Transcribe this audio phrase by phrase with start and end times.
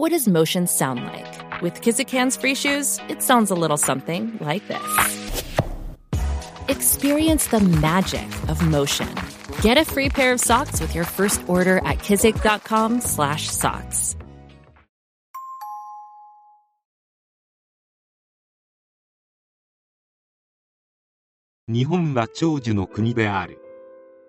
[0.00, 1.60] What does motion sound like?
[1.60, 4.80] With Kizikans free shoes, it sounds a little something like this.
[6.68, 9.10] Experience the magic of motion.
[9.60, 14.16] Get a free pair of socks with your first order at kizik.com/socks.
[21.68, 23.58] 日本は長寿の国である。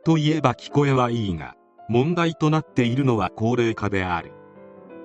[0.03, 1.55] といえば聞こえはいいが、
[1.87, 4.33] 問題となっているのは高齢化である。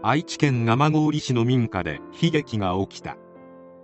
[0.08, 3.16] 愛知県蒲郡市の民家で悲劇が起きた。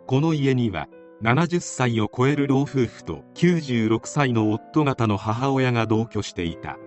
[0.06, 0.86] この家には、
[1.20, 6.78] 70歳を超える老夫婦と96歳の夫方の母親が同居していた。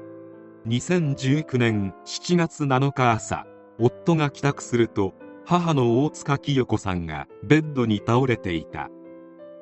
[0.69, 3.45] 2019年7月7日朝、
[3.77, 5.14] 夫が帰宅すると、
[5.45, 8.88] 母の大塚清子さんがベッドに倒れていた。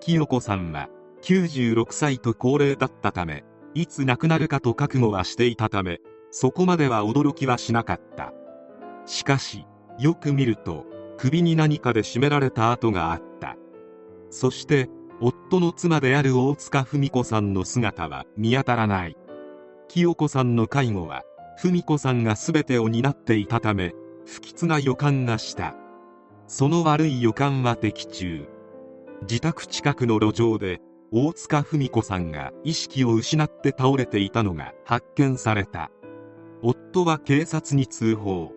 [0.01, 0.87] 清子さんは
[1.23, 3.43] 96歳と高齢だったため、
[3.73, 5.99] いつ亡くなるかと覚悟はしていたため、
[6.29, 8.33] そこまでは驚きはしなかった。
[9.05, 9.65] しかし、
[9.99, 10.85] よく見ると、
[11.17, 13.55] 首に何かで絞められた跡があった。
[14.29, 14.89] そして、
[15.21, 19.15] 夫の妻である大塚文子さんの姿は見当たらない。
[19.87, 21.23] 清子さんの介護は、
[21.61, 23.93] 文子さんが全てを担っていたため、
[24.25, 25.75] 不吉な予感がした。
[26.47, 28.47] その悪い予感は的中。
[29.21, 30.81] 自宅近くの路上で、
[31.15, 35.91] 大塚文子さんが意識を失って倒れていたのが発見された
[36.63, 38.51] 夫は警察に通報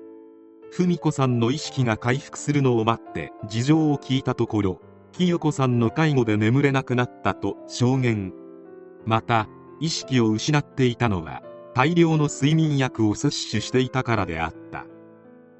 [0.72, 4.80] 文子さんの意識が回復するのを待って事情を聞いたところ
[5.12, 8.34] 清子さんの介護で眠れなくなったと証言。
[9.06, 9.48] また
[9.80, 11.42] 意識を失っていたのは
[11.74, 14.86] 大量の睡眠薬を摂取していたからであった。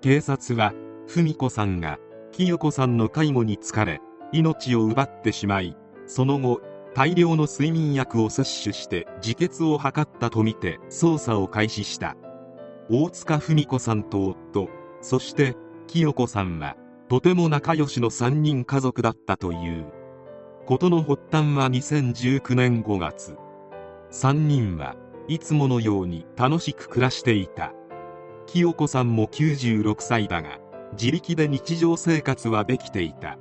[0.03, 0.75] 警察は
[1.06, 1.99] 文子さんが
[2.33, 4.00] 清子さんの介護に疲れ
[4.33, 6.61] 命を奪ってしまいその後
[6.94, 12.17] 大量の睡眠薬を摂取して自決を図ったとみて捜査を開始した。
[12.88, 14.69] 大塚文子さんと夫
[15.09, 15.55] そして
[15.87, 16.75] 清子さんは
[17.09, 19.87] とても仲良しの3人家族だったという。
[20.67, 23.37] 事の発端は2019年5月。
[24.11, 24.97] 3人は
[25.28, 27.72] いつものように楽しく暮らしていた。
[28.47, 30.59] 清子さんも96歳だが
[30.94, 33.38] 自力で日常生活はできていた。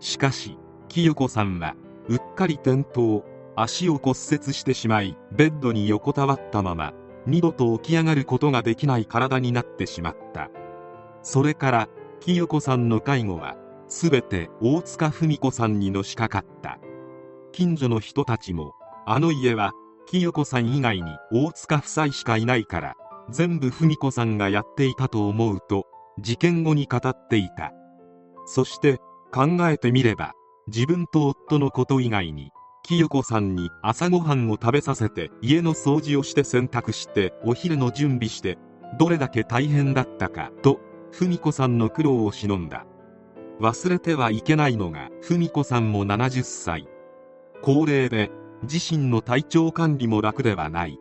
[0.00, 0.56] しかし
[0.88, 1.74] 清子さんは
[2.08, 3.22] うっかり転倒
[3.54, 6.94] 足を骨折してしまいベッドに横たわったまま
[7.26, 10.48] 二度と起き上がることができない体になってしまった。
[11.26, 11.88] それから
[12.20, 13.56] 清子さんの介護は
[13.88, 16.78] 全て大塚文子さんにのしかかった。
[17.50, 18.74] 近所の人たちも
[19.06, 19.72] あの家は
[20.06, 22.94] 清子さん以外に大塚夫妻しかいないから
[23.28, 25.86] 全部文子さんがやっていたと思うと
[26.20, 27.72] 事件後に語っていた。
[28.44, 28.98] そして
[29.34, 30.32] 考えてみれば
[30.68, 32.52] 自分と夫のこと以外に
[32.84, 38.58] 清子さんに朝ごはんを食べさせて家の掃除をして洗濯してお昼の準備して
[38.96, 40.85] どれだけ大変だったかと
[41.18, 42.84] 文子さんの苦労を忍んだ。
[43.58, 46.86] 忘れてはいけないのが文子さんも70歳。
[47.62, 48.30] 高齢で
[48.64, 50.98] 自身の体調管理も楽ではない。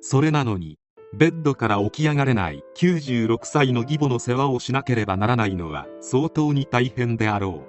[0.00, 0.80] それなのに
[1.14, 7.66] ベッドから起き上がれない96歳の義母の世話をしなければならないのは相当に大変であろう。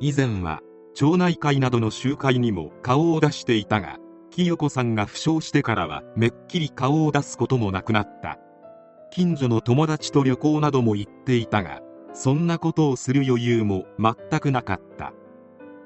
[0.00, 0.60] 以前は
[0.96, 3.98] 町内会などの集会にも顔を出していたが
[4.30, 8.40] 清子さんが負傷してからはめっきり顔を出すこともなくなった。
[9.16, 11.80] 近所の友達と旅行なども行っていたが
[12.12, 15.14] そんなことをする余裕も全くなかった。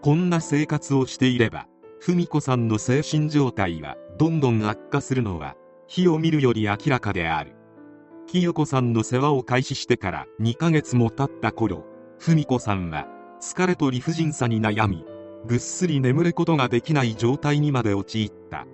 [0.02, 1.68] こんな生活をしていれば
[2.00, 5.54] 文子さんの精神状態はどんどん悪化するのは
[5.86, 7.54] 火を見るより明らかである。
[8.26, 11.84] 清子さんの世話を開始してから2ヶ月も経った頃
[12.18, 13.06] 文子さんは
[13.40, 15.04] 疲れと理不尽さに悩み
[15.46, 18.66] ぐっすり眠ることができない状態にまで陥った。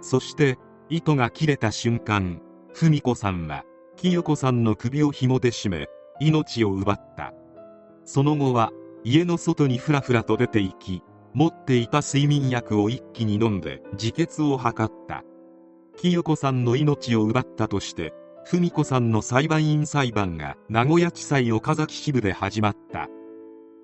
[0.00, 0.58] そして
[0.88, 2.40] 糸が切れた瞬間
[2.72, 3.66] 文子さんは
[3.96, 5.88] 清子さんの首を紐で締め
[6.20, 7.32] 命を奪った。
[8.04, 8.70] その後は
[9.04, 11.02] 家の外にふらふらと出て行き
[11.34, 15.24] 持っていた睡眠薬を一気に飲んで自決を図った。
[15.96, 18.12] 清子さんの命を奪ったとして
[18.44, 23.08] 文子さんの裁判員裁判が名古屋地裁岡崎支部で始まった。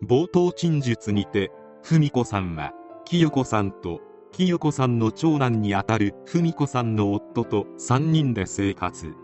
[0.05, 1.51] 冒頭陳述にて
[1.83, 2.73] 文子さんは
[3.05, 4.01] 清子さんと
[4.33, 9.15] 清子さんの長男にあたる文子さんの夫と3人で生活。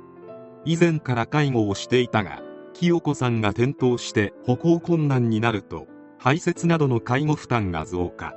[0.65, 5.87] 以前から介護をしていたが清子さんが転倒して歩行困難になると
[6.19, 8.35] 排泄などの介護負担が増加。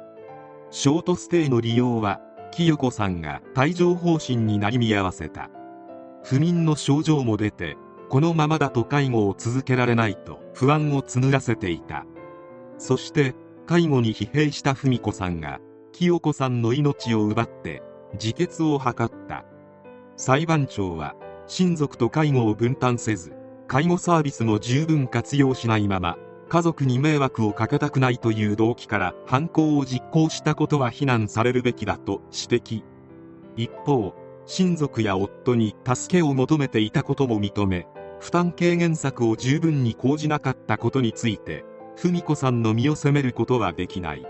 [0.69, 2.19] ショートステイの利用は
[2.51, 5.49] 清子さんが帯状疱疹になり見合わせた。
[6.23, 7.77] 不眠の症状も出て
[8.09, 12.05] このままだと介護を続けられないと不安を募らせていた。
[12.77, 13.35] そして
[13.65, 15.59] 介護に疲弊した文子さんが
[15.93, 17.81] 清子さんの命を奪って
[18.13, 19.45] 自決を図った。
[20.17, 21.15] 裁判長は
[21.47, 23.33] 親族と介護を分担せず
[23.67, 26.17] 介護サービスも十分活用しないまま
[26.49, 32.83] 家族に迷惑をかけたくないという動機から犯行を実行したことは非難されるべきだと指摘。
[33.57, 34.13] 一方
[34.45, 37.85] 親族や夫に助けを求めていたことも認め
[38.21, 41.65] 負担軽減策を十分に講じなかったことについて
[41.97, 44.25] 文子さんの身を責めることはできない。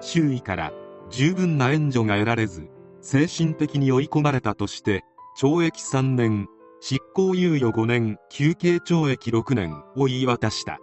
[0.00, 0.72] 周囲から
[1.10, 2.68] 十分な援助が得られず
[3.00, 5.04] 精神的に追い込まれたとして
[5.40, 6.48] 懲役3年
[6.80, 10.80] 執行猶予5年休刑懲役6年を言い渡した。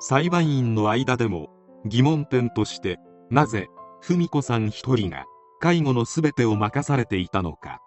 [0.00, 1.50] 裁判員の間でも
[1.84, 2.96] 疑問点として
[3.30, 3.68] なぜ
[4.00, 5.26] 文子さん一人が
[5.60, 7.82] 介護の全てを任されていたのか。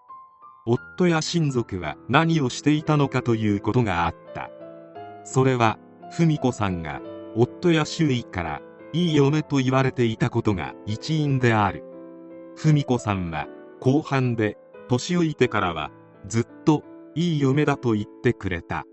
[0.67, 4.51] 夫や親族は何をしていたのかということがあった。
[5.23, 5.79] それは
[6.15, 7.01] 文子さんが
[7.35, 8.61] 夫や周囲から
[8.93, 11.83] いい嫁と言われていたことが一因である。
[12.55, 13.47] 文子さんは
[13.79, 15.91] 後半で年老いてからは
[16.27, 16.83] ずっと
[17.15, 18.85] いい嫁だと言ってくれた。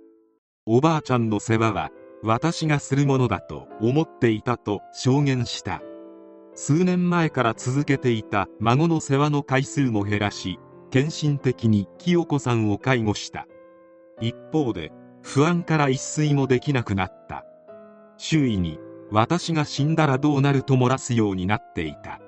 [0.67, 1.91] おばあちゃんの世話は
[2.23, 5.83] 私がするものだと思っていたと証言した。
[6.55, 10.59] 数年前から続けていた孫の世話の回数も減らし
[10.91, 13.47] 献身的に清子さんを介護した。
[14.21, 14.93] 一方で
[15.23, 17.45] 不安から一睡もできなくなった。
[18.17, 18.79] 周囲に
[19.11, 22.21] 私が死んだらどうなると漏らすようになっていた。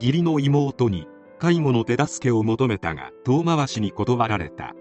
[0.00, 1.06] 義理の妹に
[1.40, 4.74] 介護の手助けを求めたが遠回しに断られた。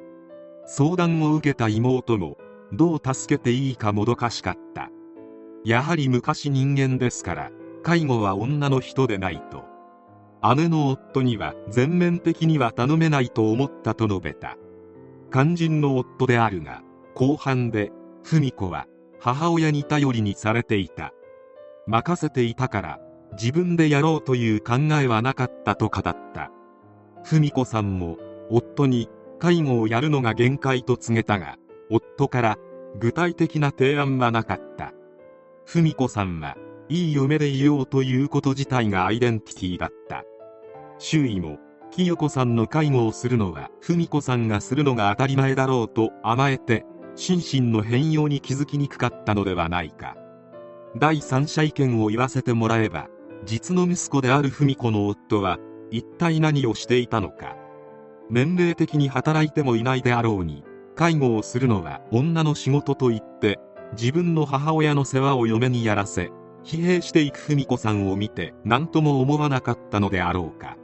[0.66, 2.38] 相談を受けた妹も
[2.74, 4.90] どう助けていいかもどかしかった。
[5.64, 7.52] やはり昔人間ですから
[7.82, 9.64] 介護は女の人でないと。
[10.56, 14.58] 姉の夫には全面的には頼めないと思ったと述べた。
[15.32, 16.84] 肝心の夫であるが
[17.16, 18.86] 後半で文子は
[19.18, 21.14] 母親に頼りにされていた。
[21.88, 23.00] 任せていたから
[23.34, 26.04] 自分でやろうという考えはなかったと語っ
[26.34, 26.52] た。
[27.24, 28.18] 文子さんも
[28.50, 29.10] 夫に
[29.40, 31.58] 介護をやるのが限界と告げたが
[31.90, 32.58] 夫から
[33.00, 34.94] 具体的な提案はなかった。
[35.66, 36.58] 文子さんは
[36.90, 40.24] いい嫁でいようということ自体がアイデンティティだった。
[40.98, 41.60] 周囲も
[41.92, 46.86] 清子さんの介護をするのは文子さんがするのが当たり前だろうと甘えて
[47.16, 50.16] 心身の変容に気づきにくかったのではないか。
[50.98, 53.08] 第三者意見を言わせてもらえば
[53.46, 55.60] 実の息子である文子の夫は
[55.92, 57.56] 一体何をしていたのか。
[58.30, 60.64] 年齢的に働いてもいないであろうに
[60.96, 63.60] 介護をするのは女の仕事と言って
[63.94, 66.32] 自分の母親の世話を嫁にやらせ
[66.64, 70.78] 疲弊していく文子さんを見て何とも思わなかったのであろうか。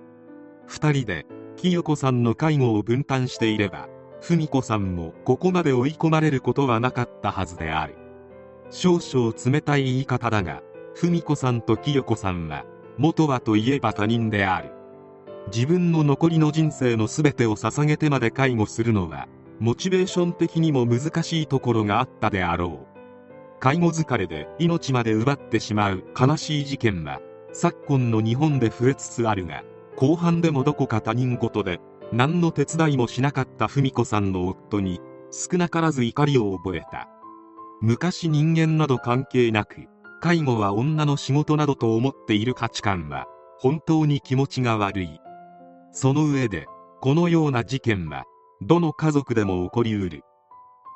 [0.66, 1.28] 二人で
[1.58, 3.88] 清子さんの介護を分担していれば
[4.22, 7.96] 文子さんもここまで追い込まれることはなかったはずである。
[8.72, 10.64] 少々冷たい言い方だが
[10.96, 12.64] 文子さんと清子さんは
[12.98, 14.72] 元はといえば他人である。
[15.54, 19.28] 自分の残りの人生の全てを捧げてまで介護するのは
[19.60, 23.60] モチベーション的にも難しいところがあったであろう。
[23.60, 27.20] 介護疲れで命まで奪ってしまう悲しい事件は
[27.52, 29.64] 昨今の日本で増えつつあるが
[29.98, 31.80] 後半でもどこか他人事で
[32.14, 37.10] 何の手伝いもしなかった文子さんの夫に少なからず怒りを覚えた。
[37.82, 39.90] 昔人間など関係なく
[40.22, 43.26] 介護は女の仕事などと思っている価値観は
[43.60, 45.20] 本当に気持ちが悪い。
[45.92, 46.68] その上で
[47.02, 48.26] このような事件は
[48.62, 50.24] どの家族でも起こりうる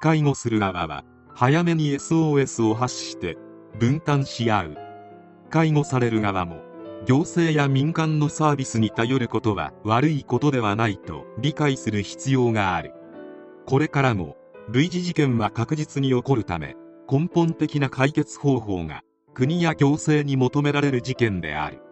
[0.01, 3.37] 介護する側は早めに SOS を発して
[3.79, 4.77] 分担し合う。
[5.49, 6.61] 介護される側も
[7.05, 12.93] 行政や民間のサービスに頼ることは悪いことではないと理解する必要がある
[13.65, 14.37] これからも
[14.69, 16.75] 類似事件は確実に起こるため
[17.09, 19.01] 根本的な解決方法が
[19.39, 21.88] 国や行政に求められる事件である。